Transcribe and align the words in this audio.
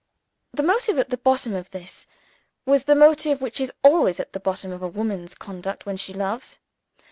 The 0.51 0.63
motive 0.63 0.97
at 0.97 1.11
the 1.11 1.17
bottom 1.17 1.53
of 1.53 1.69
this 1.69 2.07
was 2.65 2.85
the 2.85 2.95
motive 2.95 3.39
which 3.39 3.59
is 3.61 3.71
always 3.83 4.19
at 4.19 4.33
the 4.33 4.39
bottom 4.39 4.71
of 4.71 4.81
a 4.81 4.87
woman's 4.87 5.35
conduct 5.35 5.85
when 5.85 5.97
she 5.97 6.11
loves. 6.11 6.57